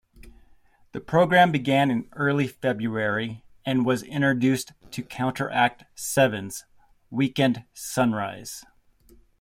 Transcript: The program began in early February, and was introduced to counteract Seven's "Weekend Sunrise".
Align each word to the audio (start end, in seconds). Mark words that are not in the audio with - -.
The 0.93 0.99
program 0.99 1.51
began 1.51 1.91
in 1.91 2.09
early 2.13 2.47
February, 2.47 3.43
and 3.67 3.85
was 3.85 4.01
introduced 4.01 4.71
to 4.89 5.03
counteract 5.03 5.83
Seven's 5.93 6.65
"Weekend 7.11 7.65
Sunrise". 7.75 8.65